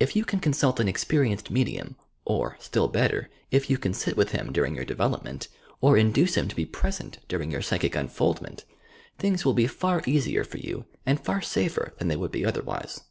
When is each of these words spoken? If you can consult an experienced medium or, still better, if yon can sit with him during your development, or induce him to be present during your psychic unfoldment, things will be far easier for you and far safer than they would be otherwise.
If 0.00 0.16
you 0.16 0.24
can 0.24 0.40
consult 0.40 0.80
an 0.80 0.88
experienced 0.88 1.48
medium 1.48 1.94
or, 2.24 2.56
still 2.58 2.88
better, 2.88 3.30
if 3.52 3.70
yon 3.70 3.78
can 3.80 3.94
sit 3.94 4.16
with 4.16 4.32
him 4.32 4.50
during 4.52 4.74
your 4.74 4.84
development, 4.84 5.46
or 5.80 5.96
induce 5.96 6.34
him 6.36 6.48
to 6.48 6.56
be 6.56 6.66
present 6.66 7.20
during 7.28 7.52
your 7.52 7.62
psychic 7.62 7.94
unfoldment, 7.94 8.64
things 9.20 9.44
will 9.44 9.54
be 9.54 9.68
far 9.68 10.02
easier 10.04 10.42
for 10.42 10.58
you 10.58 10.86
and 11.06 11.20
far 11.24 11.40
safer 11.40 11.94
than 11.98 12.08
they 12.08 12.16
would 12.16 12.32
be 12.32 12.44
otherwise. 12.44 13.02